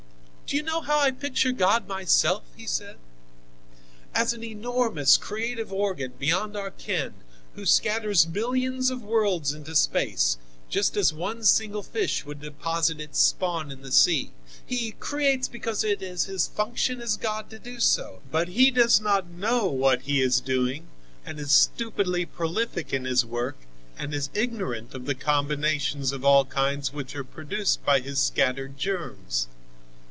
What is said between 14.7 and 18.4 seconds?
creates because it is His function as God to do so,